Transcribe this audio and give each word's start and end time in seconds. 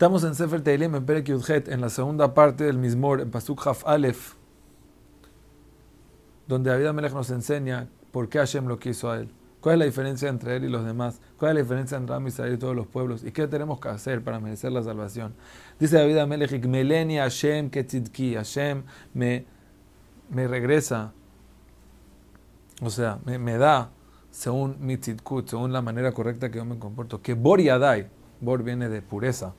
Estamos 0.00 0.24
en 0.24 0.34
Sefer 0.34 0.62
Teilim, 0.62 0.94
en 0.94 1.04
Perek 1.04 1.26
Yudhet, 1.26 1.68
en 1.68 1.82
la 1.82 1.90
segunda 1.90 2.32
parte 2.32 2.64
del 2.64 2.78
Mismor, 2.78 3.20
en 3.20 3.30
Pasuk 3.30 3.66
Haf 3.66 3.86
Aleph, 3.86 4.32
donde 6.48 6.70
David 6.70 6.86
Amelech 6.86 7.12
nos 7.12 7.28
enseña 7.28 7.86
por 8.10 8.30
qué 8.30 8.38
Hashem 8.38 8.66
lo 8.66 8.78
quiso 8.78 9.10
a 9.10 9.18
él. 9.18 9.30
¿Cuál 9.60 9.74
es 9.74 9.78
la 9.80 9.84
diferencia 9.84 10.30
entre 10.30 10.56
él 10.56 10.64
y 10.64 10.70
los 10.70 10.86
demás? 10.86 11.20
¿Cuál 11.38 11.50
es 11.50 11.54
la 11.56 11.60
diferencia 11.64 11.98
entre 11.98 12.14
Ram 12.14 12.26
Israel 12.26 12.54
y 12.54 12.56
todos 12.56 12.74
los 12.74 12.86
pueblos? 12.86 13.22
¿Y 13.24 13.30
qué 13.30 13.46
tenemos 13.46 13.78
que 13.78 13.90
hacer 13.90 14.24
para 14.24 14.40
merecer 14.40 14.72
la 14.72 14.82
salvación? 14.82 15.34
Dice 15.78 15.98
David 15.98 16.16
Amelech, 16.16 16.64
Meleni 16.64 17.18
Hashem 17.18 17.68
ketzidki, 17.68 18.36
Hashem 18.36 18.84
me, 19.12 19.44
me 20.30 20.48
regresa, 20.48 21.12
o 22.80 22.88
sea, 22.88 23.18
me, 23.26 23.38
me 23.38 23.58
da 23.58 23.90
según 24.30 24.78
mi 24.80 24.96
tzidkut, 24.96 25.50
según 25.50 25.74
la 25.74 25.82
manera 25.82 26.10
correcta 26.12 26.50
que 26.50 26.56
yo 26.56 26.64
me 26.64 26.78
comporto. 26.78 27.20
Que 27.20 27.34
Bor 27.34 27.60
Yadai, 27.60 28.08
Bor 28.40 28.62
viene 28.62 28.88
de 28.88 29.02
pureza, 29.02 29.52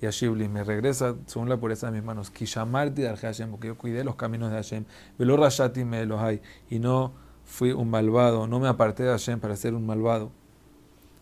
y 0.00 0.06
Ashibli 0.06 0.48
me 0.48 0.64
regresa 0.64 1.16
según 1.26 1.48
la 1.48 1.56
pureza 1.56 1.86
de 1.86 1.92
mis 1.92 2.04
manos. 2.04 2.30
Kishamarti 2.30 3.02
de 3.02 3.16
Hashem, 3.16 3.50
porque 3.50 3.68
yo 3.68 3.76
cuidé 3.76 4.04
los 4.04 4.16
caminos 4.16 4.50
de 4.50 4.56
Hashem. 4.56 4.84
Velo 5.18 5.36
Rashati 5.36 5.84
me 5.84 6.00
Elohai, 6.00 6.40
y 6.70 6.78
no 6.78 7.12
fui 7.44 7.72
un 7.72 7.90
malvado, 7.90 8.46
no 8.46 8.60
me 8.60 8.68
aparté 8.68 9.02
de 9.02 9.10
Hashem 9.10 9.40
para 9.40 9.56
ser 9.56 9.74
un 9.74 9.86
malvado. 9.86 10.30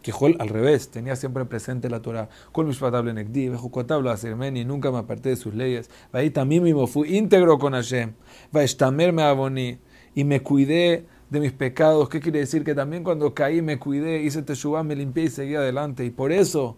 Que 0.03 0.13
al 0.39 0.49
revés, 0.49 0.91
tenía 0.91 1.17
siempre 1.17 1.45
presente 1.47 1.91
la 1.91 2.01
Torah. 2.01 2.29
Con 2.53 2.69
mishpatable 2.69 3.13
nekdi, 3.13 3.49
bejukotablo 3.49 4.11
asirmeni, 4.11 4.65
nunca 4.65 4.93
me 4.93 4.99
aparté 4.99 5.31
de 5.31 5.37
sus 5.37 5.53
leyes. 5.53 5.91
Ahí 6.13 6.31
también 6.31 6.63
mismo 6.63 6.87
fui 6.87 7.17
íntegro 7.17 7.59
con 7.59 7.73
Hashem. 7.73 8.13
Va 8.55 8.91
me 8.93 9.23
aboní 9.23 9.79
y 10.15 10.23
me 10.23 10.43
cuidé 10.43 11.07
de 11.29 11.41
mis 11.41 11.53
pecados. 11.53 12.09
¿Qué 12.09 12.21
quiere 12.21 12.39
decir? 12.39 12.63
Que 12.63 12.75
también 12.75 13.03
cuando 13.03 13.35
caí 13.35 13.63
me 13.63 13.81
cuidé, 13.81 14.23
hice 14.23 14.43
teshuvah, 14.43 14.85
me 14.85 14.95
limpié 14.95 15.25
y 15.25 15.29
seguí 15.29 15.55
adelante. 15.57 16.05
Y 16.05 16.11
por 16.11 16.31
eso, 16.31 16.77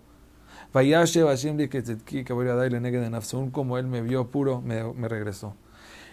de 0.72 1.70
como 3.52 3.78
él 3.78 3.86
me 3.86 4.02
vio 4.02 4.26
puro, 4.28 4.60
me, 4.60 4.84
me 4.92 5.08
regresó. 5.08 5.54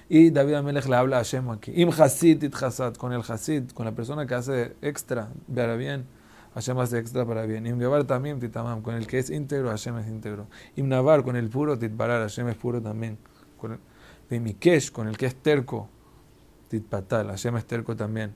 Y 0.07 0.29
David 0.29 0.53
Amelech 0.55 0.85
le 0.85 0.95
habla 0.95 1.17
a 1.17 1.19
Hashem 1.19 1.49
aquí. 1.49 1.71
Im 1.75 1.89
Hasid 1.89 2.43
it 2.43 2.55
con 2.97 3.11
el 3.11 3.21
Hasid, 3.27 3.71
con 3.71 3.85
la 3.85 3.91
persona 3.93 4.27
que 4.27 4.35
hace 4.35 4.75
extra 4.81 5.29
para 5.53 5.75
bien, 5.75 6.05
Hashem 6.53 6.77
hace 6.77 6.99
extra 6.99 7.25
para 7.25 7.45
bien. 7.45 7.65
Im 7.65 7.79
Gebar 7.79 8.03
también 8.03 8.39
titamam, 8.39 8.81
con 8.81 8.93
el 8.95 9.07
que 9.07 9.17
es 9.17 9.29
íntegro, 9.31 9.69
Hashem 9.69 9.97
es 9.97 10.07
íntegro. 10.07 10.47
Im 10.75 10.87
Navar, 10.87 11.23
con 11.23 11.35
el 11.35 11.49
puro 11.49 11.77
titbarar, 11.77 12.21
Hashem 12.21 12.49
es 12.49 12.55
puro 12.55 12.81
también. 12.81 13.17
Con 13.57 13.73
el, 13.73 14.91
con 14.91 15.07
el 15.07 15.17
que 15.17 15.25
es 15.25 15.35
terco, 15.35 15.89
titpatal, 16.69 17.27
Hashem 17.27 17.57
es 17.57 17.65
terco 17.65 17.95
también. 17.95 18.33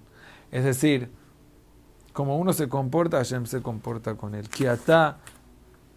Es 0.52 0.64
decir, 0.64 1.10
como 2.14 2.38
uno 2.38 2.52
se 2.52 2.68
comporta, 2.68 3.18
Hashem 3.18 3.46
se 3.46 3.62
comporta 3.62 4.16
con 4.16 4.34
él. 4.34 4.50
Kiata 4.50 5.20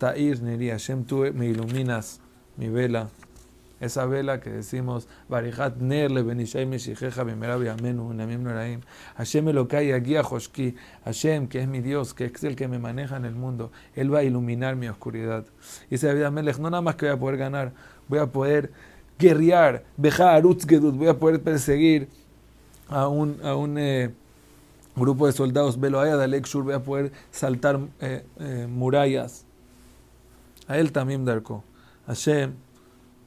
ta'ir 0.03 0.43
neri, 0.43 0.71
Hashem 0.71 1.05
tú 1.05 1.25
me 1.33 1.47
iluminas 1.47 2.21
mi 2.57 2.69
vela 2.69 3.09
esa 3.83 4.07
vela 4.07 4.41
que 4.41 4.51
decimos, 4.51 5.09
Barihat 5.29 5.79
Nerle 5.79 6.23
Benishai 6.23 6.67
Meshijeja 6.67 7.25
Bimerabi 7.25 7.69
Amenu 7.69 8.15
Namim 8.15 8.43
Noraim, 8.43 8.81
Hashem 9.17 9.49
Elokai 9.49 9.93
Agia 9.93 10.23
Joshki, 10.23 10.77
Hashem, 11.05 11.49
que 11.49 11.61
es 11.61 11.67
mi 11.67 11.81
Dios, 11.81 12.15
que 12.15 12.27
es 12.27 12.45
el 12.45 12.55
que 12.55 12.69
me 12.69 12.79
maneja 12.79 13.17
en 13.17 13.25
el 13.25 13.35
mundo, 13.35 13.73
Él 13.97 14.15
va 14.15 14.21
a 14.21 14.23
iluminar 14.23 14.77
mi 14.77 14.89
oscuridad. 14.89 15.47
Y 15.89 15.97
dice 15.97 16.07
David 16.07 16.23
Amelech, 16.23 16.59
no 16.59 16.71
nada 16.71 16.81
más 16.81 16.95
que 16.95 17.07
voy 17.07 17.15
a 17.17 17.19
poder 17.19 17.37
ganar, 17.39 17.73
voy 18.07 18.21
a 18.21 18.27
poder 18.27 18.71
guerrear, 19.19 19.83
Beja 19.97 20.35
Gedut, 20.37 20.95
voy 20.95 21.09
a 21.09 21.19
poder 21.19 21.43
perseguir 21.43 22.09
a 22.89 23.09
un, 23.09 23.41
a 23.43 23.57
un 23.57 23.79
eh, 23.79 24.15
grupo 24.95 25.27
de 25.27 25.33
soldados, 25.33 25.81
Beloaya 25.81 26.15
Dalekshur, 26.15 26.63
voy 26.63 26.75
a 26.75 26.81
poder 26.85 27.11
saltar 27.33 27.81
eh, 28.01 28.25
eh, 28.39 28.69
murallas. 28.71 29.45
A 30.73 30.79
él 30.79 30.91
también 30.91 31.27
Darko. 31.27 31.65
Hashem 32.07 32.55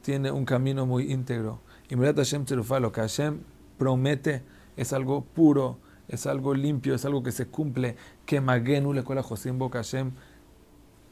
tiene 0.02 0.32
un 0.32 0.44
camino 0.44 0.84
muy 0.84 1.12
íntegro. 1.12 1.60
Y 1.88 1.94
Hashem 1.94 2.44
lo 2.80 2.90
que 2.90 3.00
Hashem 3.00 3.38
promete 3.78 4.42
es 4.76 4.92
algo 4.92 5.22
puro, 5.22 5.78
es 6.08 6.26
algo 6.26 6.54
limpio, 6.54 6.96
es 6.96 7.04
algo 7.04 7.22
que 7.22 7.30
se 7.30 7.46
cumple. 7.46 7.94
Que 8.24 8.40
Magenu 8.40 8.92
le 8.92 9.04
cola 9.04 9.22
Josimbo 9.22 9.70
que 9.70 9.78
Hashem 9.78 10.10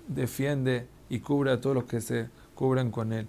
defiende 0.08 0.88
y 1.08 1.20
cubre 1.20 1.53
a 1.53 1.60
todos 1.60 1.76
los 1.76 1.84
que 1.84 2.00
se 2.00 2.28
cubren 2.56 2.91
con 2.91 3.12
él. 3.12 3.28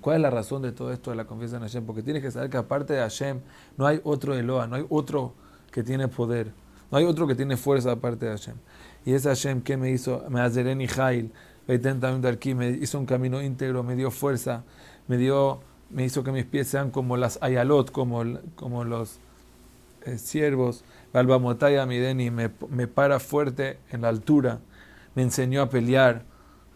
¿Cuál 0.00 0.16
es 0.16 0.22
la 0.22 0.30
razón 0.30 0.62
de 0.62 0.72
todo 0.72 0.90
esto 0.90 1.10
de 1.10 1.16
la 1.16 1.26
confianza 1.26 1.56
en 1.58 1.62
Hashem? 1.64 1.84
Porque 1.84 2.02
tienes 2.02 2.22
que 2.22 2.30
saber 2.30 2.48
que 2.48 2.56
aparte 2.56 2.94
de 2.94 3.00
Hashem 3.00 3.40
no 3.76 3.86
hay 3.86 4.00
otro 4.04 4.34
Eloa, 4.34 4.66
no 4.68 4.76
hay 4.76 4.86
otro 4.88 5.34
que 5.70 5.82
tiene 5.82 6.08
poder, 6.08 6.54
no 6.90 6.96
hay 6.96 7.04
otro 7.04 7.26
que 7.26 7.34
tiene 7.34 7.58
fuerza 7.58 7.92
aparte 7.92 8.24
de 8.24 8.30
Hashem. 8.30 8.56
Y 9.06 9.14
ese 9.14 9.28
Hashem 9.28 9.62
que 9.62 9.76
me 9.76 9.90
hizo, 9.90 10.24
me 10.28 10.44
y 10.44 10.88
Jail, 10.88 11.32
me 11.68 12.70
hizo 12.70 12.98
un 12.98 13.06
camino 13.06 13.40
íntegro, 13.40 13.84
me 13.84 13.94
dio 13.94 14.10
fuerza, 14.10 14.64
me 15.06 15.16
dio, 15.16 15.60
me 15.90 16.04
hizo 16.04 16.24
que 16.24 16.32
mis 16.32 16.44
pies 16.44 16.66
sean 16.66 16.90
como 16.90 17.16
las 17.16 17.38
ayalot, 17.40 17.92
como, 17.92 18.24
como 18.56 18.82
los 18.82 19.20
eh, 20.04 20.18
siervos. 20.18 20.82
Balbamotaya 21.12 21.86
Mideni 21.86 22.32
me, 22.32 22.50
me 22.68 22.88
para 22.88 23.20
fuerte 23.20 23.78
en 23.90 24.02
la 24.02 24.08
altura, 24.08 24.58
me 25.14 25.22
enseñó 25.22 25.62
a 25.62 25.70
pelear 25.70 26.24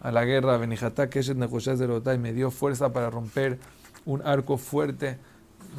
a 0.01 0.13
la 0.13 0.25
guerra, 0.25 0.57
Benijatá 0.57 1.11
Keshet 1.11 1.37
y 1.37 2.19
me 2.19 2.33
dio 2.33 2.53
fuerza 2.53 2.93
para 2.93 3.11
romper 3.11 3.59
un 4.07 4.23
arco 4.23 4.57
fuerte 4.57 5.19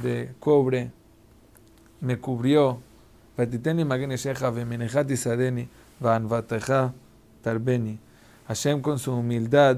de 0.04 0.34
cobre, 0.40 0.92
me 2.02 2.18
cubrió. 2.18 2.82
Patiteni 3.36 3.86
Magene 3.86 4.18
Shecha, 4.18 4.50
Vemenejati 4.50 5.16
Sadeni, 5.16 5.70
Vanvateja 6.02 6.94
Tarbeni. 7.42 8.00
Hashem 8.48 8.82
con 8.82 9.00
su 9.00 9.14
humildad 9.14 9.78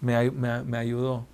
me, 0.00 0.16
ayudó. 0.76 1.26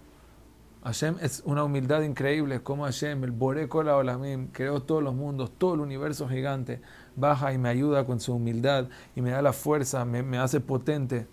Hashem 0.83 1.17
es 1.21 1.43
una 1.45 1.63
humildad 1.63 2.03
increíble, 2.03 2.61
como 2.61 2.85
Hashem, 2.85 3.23
el 3.25 3.31
Borekola 3.31 3.97
Olamim, 3.97 4.49
creó 4.49 4.81
todos 4.81 5.03
los 5.03 5.15
mundos, 5.15 5.53
todo 5.59 5.75
el 5.75 5.81
universo 5.81 6.29
gigante, 6.29 6.81
baja 7.15 7.53
y 7.53 7.59
me 7.59 7.69
ayuda 7.69 8.05
con 8.05 8.19
su 8.21 8.35
humildad 8.35 8.87
y 9.15 9.21
me 9.21 9.31
da 9.31 9.43
la 9.43 9.53
fuerza, 9.53 10.05
me 10.05 10.39
hace 10.39 10.61
potente 10.61 11.27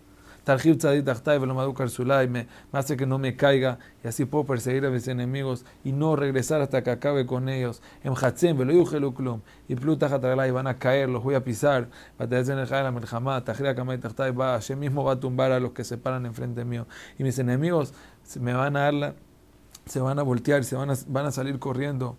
me, 2.29 2.47
me 2.71 2.79
hace 2.79 2.97
que 2.97 3.05
no 3.05 3.17
me 3.17 3.35
caiga 3.35 3.79
y 4.03 4.07
así 4.07 4.25
puedo 4.25 4.45
perseguir 4.45 4.85
a 4.85 4.89
mis 4.89 5.07
enemigos 5.07 5.65
y 5.83 5.91
no 5.91 6.15
regresar 6.15 6.61
hasta 6.61 6.83
que 6.83 6.91
acabe 6.91 7.25
con 7.25 7.49
ellos. 7.49 7.81
Em 8.03 8.13
y 9.67 9.73
y 9.73 10.51
van 10.51 10.67
a 10.67 10.77
caer, 10.77 11.09
los 11.09 11.23
voy 11.23 11.35
a 11.35 11.43
pisar. 11.43 11.89
Hashem 14.37 14.79
mismo 14.79 15.03
va 15.03 15.11
a 15.13 15.19
tumbar 15.19 15.51
a 15.51 15.59
los 15.59 15.71
que 15.71 15.83
se 15.83 15.97
paran 15.97 16.25
enfrente 16.25 16.65
mío. 16.65 16.87
Y 17.17 17.23
mis 17.23 17.39
enemigos 17.39 17.93
me 18.39 18.53
van 18.53 18.75
a 18.75 18.91
dar 18.91 19.15
se 19.85 19.99
van 19.99 20.19
a 20.19 20.23
voltear, 20.23 20.63
se 20.63 20.75
van 20.75 20.91
a, 20.91 20.95
van 21.07 21.25
a 21.25 21.31
salir 21.31 21.59
corriendo 21.59 22.17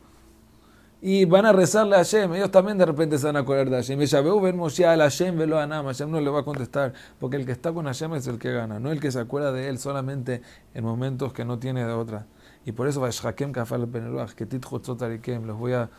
y 1.06 1.26
van 1.26 1.44
a 1.44 1.52
rezarle 1.52 1.96
a 1.96 1.98
Hashem. 1.98 2.32
Ellos 2.32 2.50
también 2.50 2.78
de 2.78 2.86
repente 2.86 3.18
se 3.18 3.26
van 3.26 3.36
a 3.36 3.40
acordar 3.40 3.68
de 3.68 3.76
Hashem. 3.76 3.98
ven 4.40 4.56
Moshe 4.56 4.86
al 4.86 5.00
Hashem 5.00 5.36
velo 5.36 5.58
Anam. 5.58 5.84
Hashem 5.84 6.10
no 6.10 6.18
le 6.18 6.30
va 6.30 6.40
a 6.40 6.44
contestar, 6.44 6.94
porque 7.20 7.36
el 7.36 7.44
que 7.44 7.52
está 7.52 7.74
con 7.74 7.84
Hashem 7.84 8.14
es 8.14 8.26
el 8.26 8.38
que 8.38 8.50
gana, 8.50 8.80
no 8.80 8.90
el 8.90 9.00
que 9.00 9.12
se 9.12 9.20
acuerda 9.20 9.52
de 9.52 9.68
él 9.68 9.78
solamente 9.78 10.40
en 10.72 10.82
momentos 10.82 11.34
que 11.34 11.44
no 11.44 11.58
tiene 11.58 11.84
de 11.84 11.92
otra. 11.92 12.24
Y 12.64 12.72
por 12.72 12.88
eso 12.88 13.02
Vashakem 13.02 13.52
Kafal 13.52 13.84
Beneruach, 13.84 14.32
que 14.32 14.46
Tit 14.46 14.64
los 14.64 15.58
voy 15.58 15.74
a 15.74 15.90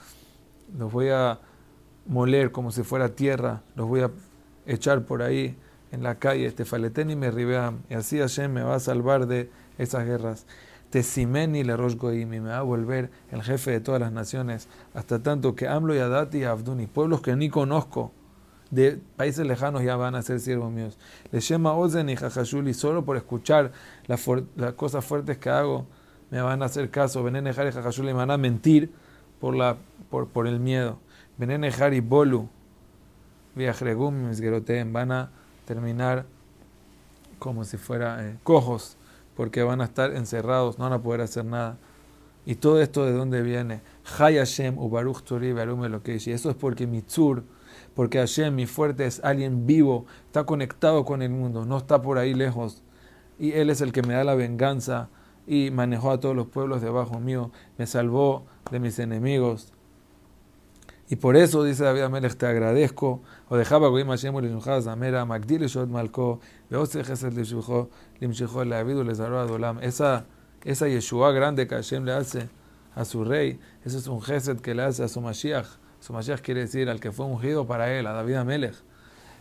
los 0.76 0.92
voy 0.92 1.10
a 1.10 1.40
moler 2.08 2.52
como 2.52 2.72
si 2.72 2.82
fuera 2.82 3.10
tierra, 3.10 3.62
los 3.76 3.88
voy 3.88 4.02
a 4.02 4.10
echar 4.66 5.04
por 5.06 5.22
ahí 5.22 5.56
en 5.92 6.02
la 6.02 6.16
calle, 6.16 6.48
este 6.48 6.66
faletén 6.66 7.12
y 7.12 7.16
me 7.16 7.30
ribeam. 7.30 7.84
Y 7.92 7.94
así 7.94 8.18
Hashem 8.18 8.52
me 8.52 8.64
va 8.64 8.74
a 8.74 8.80
salvar 8.80 9.28
de 9.28 9.52
esas 9.78 10.04
guerras. 10.04 10.48
Tesimeni 10.90 11.64
le 11.64 11.74
y 11.74 12.26
me 12.26 12.40
va 12.40 12.60
a 12.60 12.62
volver 12.62 13.10
el 13.32 13.44
jefe 13.44 13.72
de 13.72 13.80
todas 13.80 14.00
las 14.00 14.12
naciones, 14.12 14.68
hasta 14.94 15.22
tanto 15.22 15.56
que 15.56 15.68
Amlo 15.68 15.96
y 15.96 16.00
Adati 16.00 16.40
y 16.40 16.44
Abduni, 16.44 16.88
pueblos 16.88 17.22
que 17.22 17.36
ni 17.36 17.50
conozco, 17.50 18.12
de 18.72 19.00
países 19.16 19.46
lejanos 19.46 19.84
ya 19.84 19.96
van 19.96 20.16
a 20.16 20.22
ser 20.22 20.40
siervos 20.40 20.72
míos. 20.72 20.98
Le 21.32 21.40
llama 21.40 21.74
Ozen 21.74 22.10
y 22.10 22.16
Jajashuli, 22.16 22.74
solo 22.74 23.06
por 23.06 23.18
escuchar 23.18 23.72
las, 24.08 24.26
cosas 24.76 25.06
fuertes 25.06 25.38
que 25.38 25.50
hago, 25.50 25.86
me 26.32 26.42
van 26.42 26.62
a 26.62 26.66
hacer 26.66 26.90
caso. 26.90 27.24
Benenejar 27.24 27.68
y 27.68 27.72
Jajashuli 27.72 28.08
me 28.08 28.14
van 28.14 28.32
a 28.32 28.38
mentir 28.38 28.92
por, 29.40 29.56
la, 29.56 29.78
por, 30.10 30.48
el 30.48 30.60
miedo. 30.60 30.98
Benenejar 31.38 31.94
y 31.94 32.00
Bolu, 32.00 32.50
Viajregum 33.56 34.32
y 34.32 34.84
van 34.92 35.12
a 35.12 35.30
terminar 35.66 36.26
como 37.40 37.64
si 37.64 37.78
fuera 37.78 38.28
eh, 38.28 38.38
cojos 38.44 38.98
porque 39.36 39.64
van 39.64 39.82
a 39.82 39.86
estar 39.86 40.16
encerrados, 40.16 40.78
no 40.78 40.86
van 40.86 40.94
a 40.94 41.02
poder 41.02 41.22
hacer 41.22 41.46
nada. 41.46 41.78
Y 42.46 42.56
todo 42.56 42.82
esto 42.82 43.06
de 43.06 43.14
dónde 43.14 43.42
viene? 43.42 43.82
Hay 44.20 44.38
Hashem 44.38 44.78
Ubaruch 44.78 45.24
Turi 45.24 45.50
Y 45.50 46.32
eso 46.32 46.50
es 46.50 46.56
porque 46.56 46.86
mi 46.86 47.02
tzur, 47.02 47.44
porque 47.96 48.20
Hashem, 48.20 48.54
mi 48.54 48.68
fuerte, 48.68 49.06
es 49.06 49.24
alguien 49.24 49.66
vivo, 49.66 50.06
está 50.28 50.44
conectado 50.44 51.06
con 51.06 51.22
el 51.22 51.32
mundo, 51.32 51.66
no 51.66 51.78
está 51.78 52.02
por 52.02 52.18
ahí 52.18 52.34
lejos. 52.34 52.84
Y 53.40 53.54
Él 53.54 53.70
es 53.70 53.82
el 53.82 53.92
que 53.92 54.04
me 54.04 54.14
da 54.14 54.24
la 54.24 54.36
venganza 54.36 55.10
y 55.48 55.72
manejó 55.72 56.12
a 56.12 56.20
todos 56.20 56.36
los 56.36 56.48
pueblos 56.48 56.82
debajo 56.82 57.20
mío, 57.20 57.52
me 57.78 57.88
salvó 57.88 58.46
de 58.72 58.80
mis 58.80 59.00
enemigos. 59.00 59.75
Y 61.08 61.18
por 61.18 61.36
eso, 61.36 61.64
dice 61.64 61.84
David 61.84 62.02
Amelech, 62.02 62.36
te 62.36 62.48
agradezco. 62.48 63.22
O 63.50 63.58
dejaba 63.58 63.90
Goim 63.90 64.08
Hashem 64.08 64.34
Ulinuchaz 64.34 64.86
Zamera, 64.86 65.24
Magdil 65.26 65.68
Shot 65.68 65.88
Malko, 65.88 66.40
Beose 66.70 67.04
Gesed 67.04 67.34
Lishujo, 67.34 67.90
Limshijo 68.20 68.66
Leavidu 68.66 69.04
Lezaro 69.04 69.40
Adolam. 69.40 69.80
Esa, 69.84 70.26
esa 70.64 70.88
Yeshua 70.88 71.32
grande 71.32 71.68
que 71.68 71.76
Hashem 71.76 72.06
le 72.06 72.14
hace 72.14 72.50
a 72.96 73.06
su 73.06 73.24
rey, 73.24 73.60
eso 73.84 73.98
es 73.98 74.08
un 74.08 74.22
Gesed 74.22 74.62
que 74.62 74.74
le 74.74 74.82
hace 74.82 75.04
a 75.04 75.08
su 75.08 75.22
Mashiach. 75.22 75.68
Su 76.00 76.14
Mashiach 76.14 76.42
quiere 76.42 76.62
decir 76.62 76.90
al 76.90 77.00
que 77.00 77.12
fue 77.12 77.28
ungido 77.28 77.68
para 77.68 77.92
él, 77.94 78.08
a 78.08 78.14
David 78.14 78.36
Amelech. 78.36 78.76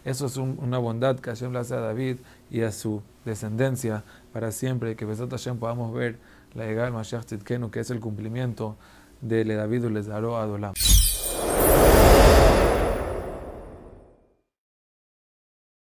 Eso 0.05 0.27
es 0.27 0.37
una 0.37 0.77
bondad 0.77 1.19
que 1.19 1.31
Hashem 1.31 1.51
le 1.53 1.61
hace 1.61 1.75
a 1.75 1.81
David 1.81 2.19
y 2.51 2.61
a 2.61 2.73
su 2.73 3.01
descendencia 3.25 4.05
para 4.35 4.53
siempre. 4.53 4.97
Que 4.97 5.07
Besat 5.07 5.31
Hashem 5.31 5.59
podamos 5.59 5.95
ver 5.95 6.19
la 6.53 6.67
llegada 6.67 6.85
del 6.85 6.95
Mashiach 6.95 7.25
Tzidkenu, 7.25 7.71
que 7.71 7.81
es 7.81 7.91
el 7.91 8.01
cumplimiento 8.01 8.77
de 9.23 9.47
Le 9.47 9.55
David 9.55 9.85
Lezaro 9.87 10.37
Adolam. 10.37 10.75